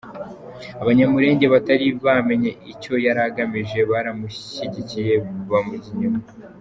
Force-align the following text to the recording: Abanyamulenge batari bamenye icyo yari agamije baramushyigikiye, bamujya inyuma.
Abanyamulenge 0.81 1.45
batari 1.53 1.85
bamenye 2.05 2.51
icyo 2.71 2.93
yari 3.05 3.21
agamije 3.29 3.79
baramushyigikiye, 3.91 5.13
bamujya 5.49 5.89
inyuma. 5.93 6.19